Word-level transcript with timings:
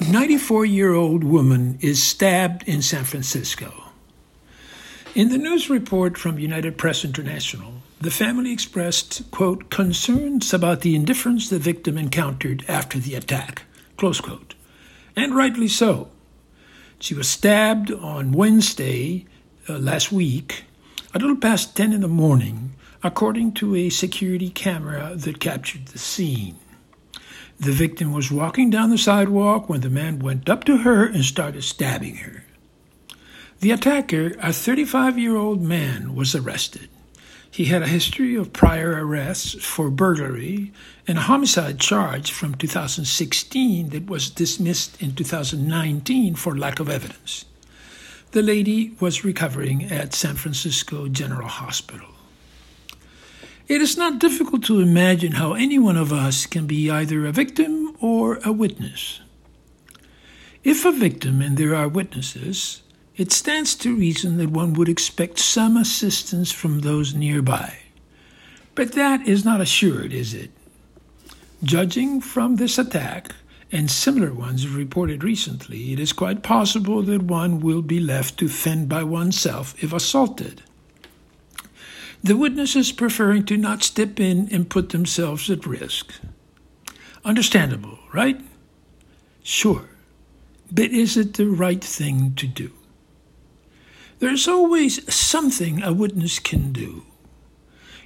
94 0.00 0.66
year 0.66 0.92
old 0.92 1.22
woman 1.22 1.78
is 1.80 2.02
stabbed 2.02 2.64
in 2.64 2.82
San 2.82 3.04
Francisco. 3.04 3.72
In 5.14 5.28
the 5.28 5.38
news 5.38 5.70
report 5.70 6.18
from 6.18 6.38
United 6.38 6.76
Press 6.76 7.04
International, 7.04 7.74
the 8.00 8.10
family 8.10 8.52
expressed, 8.52 9.30
quote, 9.30 9.70
concerns 9.70 10.52
about 10.52 10.80
the 10.80 10.96
indifference 10.96 11.48
the 11.48 11.60
victim 11.60 11.96
encountered 11.96 12.64
after 12.66 12.98
the 12.98 13.14
attack, 13.14 13.62
close 13.96 14.20
quote. 14.20 14.54
And 15.14 15.34
rightly 15.34 15.68
so. 15.68 16.10
She 16.98 17.14
was 17.14 17.28
stabbed 17.28 17.92
on 17.92 18.32
Wednesday 18.32 19.26
uh, 19.68 19.78
last 19.78 20.10
week, 20.10 20.64
a 21.14 21.20
little 21.20 21.36
past 21.36 21.76
10 21.76 21.92
in 21.92 22.00
the 22.00 22.08
morning, 22.08 22.72
according 23.04 23.52
to 23.52 23.76
a 23.76 23.90
security 23.90 24.50
camera 24.50 25.12
that 25.14 25.38
captured 25.38 25.86
the 25.86 25.98
scene. 25.98 26.56
The 27.64 27.72
victim 27.72 28.12
was 28.12 28.30
walking 28.30 28.68
down 28.68 28.90
the 28.90 28.98
sidewalk 28.98 29.70
when 29.70 29.80
the 29.80 29.88
man 29.88 30.18
went 30.18 30.50
up 30.50 30.64
to 30.64 30.76
her 30.76 31.06
and 31.06 31.24
started 31.24 31.64
stabbing 31.64 32.16
her. 32.16 32.44
The 33.60 33.70
attacker, 33.70 34.34
a 34.38 34.52
35 34.52 35.18
year 35.18 35.34
old 35.34 35.62
man, 35.62 36.14
was 36.14 36.34
arrested. 36.34 36.90
He 37.50 37.64
had 37.64 37.80
a 37.80 37.86
history 37.86 38.34
of 38.34 38.52
prior 38.52 38.90
arrests 38.90 39.54
for 39.64 39.88
burglary 39.88 40.74
and 41.08 41.16
a 41.16 41.22
homicide 41.22 41.80
charge 41.80 42.30
from 42.30 42.54
2016 42.54 43.88
that 43.88 44.10
was 44.10 44.28
dismissed 44.28 45.00
in 45.00 45.14
2019 45.14 46.34
for 46.34 46.58
lack 46.58 46.80
of 46.80 46.90
evidence. 46.90 47.46
The 48.32 48.42
lady 48.42 48.94
was 49.00 49.24
recovering 49.24 49.84
at 49.84 50.12
San 50.12 50.34
Francisco 50.34 51.08
General 51.08 51.48
Hospital. 51.48 52.13
It 53.66 53.80
is 53.80 53.96
not 53.96 54.18
difficult 54.18 54.62
to 54.64 54.80
imagine 54.80 55.32
how 55.32 55.54
any 55.54 55.78
one 55.78 55.96
of 55.96 56.12
us 56.12 56.44
can 56.44 56.66
be 56.66 56.90
either 56.90 57.24
a 57.24 57.32
victim 57.32 57.96
or 57.98 58.38
a 58.44 58.52
witness. 58.52 59.20
If 60.62 60.84
a 60.84 60.92
victim 60.92 61.40
and 61.40 61.56
there 61.56 61.74
are 61.74 61.88
witnesses, 61.88 62.82
it 63.16 63.32
stands 63.32 63.74
to 63.76 63.96
reason 63.96 64.36
that 64.36 64.50
one 64.50 64.74
would 64.74 64.90
expect 64.90 65.38
some 65.38 65.78
assistance 65.78 66.52
from 66.52 66.80
those 66.80 67.14
nearby. 67.14 67.78
But 68.74 68.92
that 68.92 69.26
is 69.26 69.46
not 69.46 69.62
assured, 69.62 70.12
is 70.12 70.34
it? 70.34 70.50
Judging 71.62 72.20
from 72.20 72.56
this 72.56 72.76
attack 72.76 73.34
and 73.72 73.90
similar 73.90 74.34
ones 74.34 74.68
reported 74.68 75.24
recently, 75.24 75.94
it 75.94 75.98
is 75.98 76.12
quite 76.12 76.42
possible 76.42 77.00
that 77.02 77.22
one 77.22 77.60
will 77.60 77.82
be 77.82 77.98
left 77.98 78.36
to 78.40 78.48
fend 78.48 78.90
by 78.90 79.04
oneself 79.04 79.74
if 79.82 79.94
assaulted 79.94 80.62
the 82.24 82.36
witnesses 82.38 82.90
preferring 82.90 83.44
to 83.44 83.56
not 83.58 83.82
step 83.82 84.18
in 84.18 84.48
and 84.50 84.70
put 84.70 84.88
themselves 84.88 85.50
at 85.50 85.66
risk. 85.66 86.14
Understandable, 87.22 87.98
right? 88.14 88.40
Sure. 89.42 89.84
But 90.72 90.86
is 90.86 91.18
it 91.18 91.34
the 91.34 91.46
right 91.46 91.84
thing 91.84 92.34
to 92.36 92.46
do? 92.46 92.72
There's 94.20 94.48
always 94.48 95.14
something 95.14 95.82
a 95.82 95.92
witness 95.92 96.38
can 96.38 96.72
do. 96.72 97.04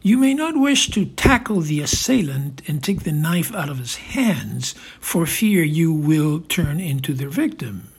You 0.00 0.16
may 0.16 0.32
not 0.32 0.56
wish 0.56 0.88
to 0.92 1.04
tackle 1.04 1.60
the 1.60 1.82
assailant 1.82 2.62
and 2.66 2.82
take 2.82 3.02
the 3.02 3.12
knife 3.12 3.54
out 3.54 3.68
of 3.68 3.78
his 3.78 3.96
hands 3.96 4.74
for 4.98 5.26
fear 5.26 5.62
you 5.62 5.92
will 5.92 6.40
turn 6.40 6.80
into 6.80 7.12
their 7.12 7.28
victim. 7.28 7.92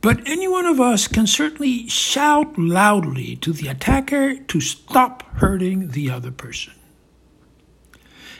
But 0.00 0.26
any 0.26 0.48
one 0.48 0.64
of 0.64 0.80
us 0.80 1.06
can 1.06 1.26
certainly 1.26 1.86
shout 1.88 2.58
loudly 2.58 3.36
to 3.36 3.52
the 3.52 3.68
attacker 3.68 4.36
to 4.36 4.60
stop 4.60 5.22
hurting 5.36 5.88
the 5.88 6.10
other 6.10 6.30
person. 6.30 6.72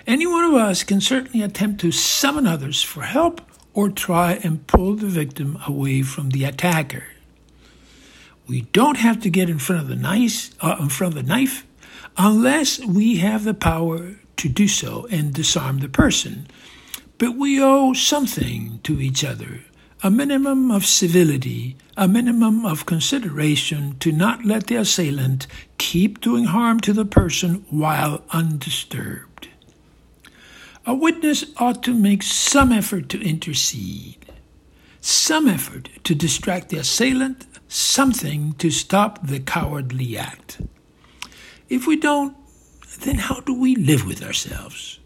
Any 0.07 0.27
one 0.27 0.45
of 0.45 0.55
us 0.55 0.83
can 0.83 1.01
certainly 1.03 1.45
attempt 1.45 1.81
to 1.83 1.93
summon 1.93 2.47
others 2.47 2.83
for 2.83 3.03
help 3.03 3.43
or 3.75 3.91
try 3.91 4.41
and 4.43 4.67
pull 4.67 4.95
the 4.95 5.07
victim 5.07 5.59
away 5.67 6.03
from 6.03 6.31
the 6.31 6.45
attacker. 6.45 7.05
We 8.49 8.63
don't 8.63 8.97
have 8.97 9.21
to 9.21 9.31
get 9.31 9.51
in 9.51 9.59
front 9.59 9.83
of 9.83 9.89
the 9.89 9.97
knife, 9.97 10.51
uh, 10.61 10.77
in 10.81 10.89
front 10.89 11.15
of 11.17 11.23
the 11.23 11.29
knife 11.29 11.67
unless 12.17 12.81
we 12.85 13.19
have 13.19 13.45
the 13.45 13.55
power 13.55 14.17
to 14.37 14.49
do 14.49 14.67
so 14.67 15.07
and 15.11 15.33
disarm 15.33 15.79
the 15.79 15.89
person. 15.89 16.49
But 17.19 17.37
we 17.37 17.63
owe 17.63 17.93
something 17.93 18.81
to 18.85 19.01
each 19.01 19.23
other 19.23 19.61
a 20.03 20.11
minimum 20.11 20.71
of 20.71 20.87
civility, 20.87 21.77
a 21.97 22.09
minimum 22.09 22.65
of 22.65 22.87
consideration 22.87 23.99
to 23.99 24.11
not 24.11 24.45
let 24.47 24.67
the 24.67 24.77
assailant 24.77 25.47
keep 25.77 26.21
doing 26.21 26.45
harm 26.45 26.81
to 26.81 26.93
the 26.95 27.05
person 27.05 27.65
while 27.69 28.23
undisturbed. 28.31 29.49
A 30.87 30.95
witness 30.95 31.45
ought 31.59 31.83
to 31.83 31.93
make 31.93 32.23
some 32.23 32.73
effort 32.73 33.11
to 33.11 33.21
intercede, 33.21 34.33
some 35.03 35.47
effort 35.47 35.91
to 36.05 36.15
distract 36.15 36.71
the 36.71 36.79
assailant, 36.79 37.47
something 37.69 38.55
to 38.55 38.71
stop 38.71 39.27
the 39.27 39.41
cowardly 39.41 40.17
act. 40.17 40.63
If 41.69 41.87
we 41.87 41.97
don't, 41.97 42.35
then 43.01 43.17
how 43.17 43.41
do 43.41 43.53
we 43.53 43.77
live 43.77 44.07
with 44.07 44.25
ourselves? 44.25 44.99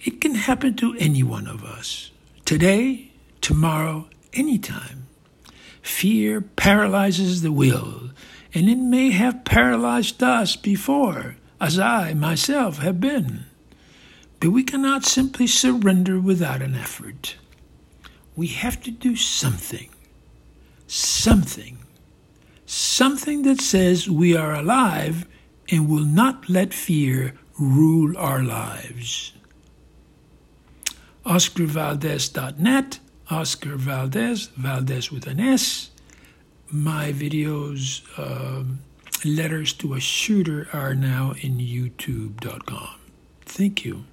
It 0.00 0.22
can 0.22 0.34
happen 0.34 0.74
to 0.76 0.96
any 0.98 1.22
one 1.22 1.46
of 1.46 1.64
us. 1.64 2.10
Today, 2.46 3.12
tomorrow, 3.40 4.08
anytime. 4.32 5.06
Fear 5.82 6.42
paralyzes 6.42 7.42
the 7.42 7.52
will, 7.52 8.10
and 8.54 8.68
it 8.68 8.78
may 8.78 9.10
have 9.10 9.44
paralyzed 9.44 10.22
us 10.22 10.56
before, 10.56 11.36
as 11.60 11.78
I 11.78 12.14
myself 12.14 12.78
have 12.78 13.00
been. 13.00 13.46
But 14.40 14.50
we 14.50 14.62
cannot 14.62 15.04
simply 15.04 15.46
surrender 15.46 16.20
without 16.20 16.62
an 16.62 16.74
effort. 16.74 17.36
We 18.36 18.48
have 18.48 18.80
to 18.82 18.90
do 18.90 19.16
something. 19.16 19.88
Something. 20.86 21.78
Something 22.66 23.42
that 23.42 23.60
says 23.60 24.08
we 24.08 24.36
are 24.36 24.54
alive 24.54 25.26
and 25.70 25.88
will 25.88 26.04
not 26.04 26.48
let 26.48 26.72
fear 26.72 27.34
rule 27.58 28.16
our 28.16 28.42
lives. 28.42 29.32
OscarValdez.net 31.26 33.00
Oscar 33.30 33.76
Valdez, 33.76 34.46
Valdez 34.56 35.10
with 35.12 35.26
an 35.26 35.40
S. 35.40 35.90
My 36.70 37.12
videos, 37.12 38.02
uh, 38.16 38.64
Letters 39.24 39.72
to 39.74 39.94
a 39.94 40.00
Shooter, 40.00 40.68
are 40.72 40.94
now 40.94 41.34
in 41.40 41.58
YouTube.com. 41.58 42.94
Thank 43.42 43.84
you. 43.84 44.04